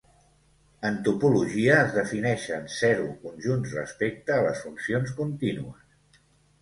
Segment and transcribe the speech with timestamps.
[0.87, 6.23] En topologia, es defineixen zero conjunts respecte a les funcions contínues.